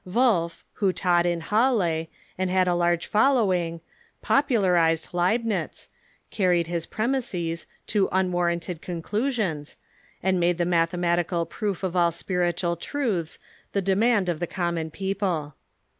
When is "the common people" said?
14.39-15.53